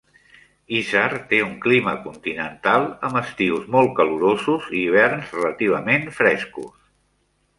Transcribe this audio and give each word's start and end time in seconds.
Hisar 0.75 1.03
té 1.33 1.39
un 1.47 1.51
clima 1.65 1.91
continental, 2.05 2.87
amb 3.09 3.19
estius 3.21 3.69
molt 3.75 3.93
calorosos 4.01 4.71
i 4.73 4.75
hiverns 4.87 5.31
relativament 5.39 6.09
frescos. 6.21 6.75